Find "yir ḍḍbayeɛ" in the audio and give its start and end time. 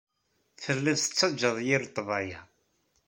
1.67-2.41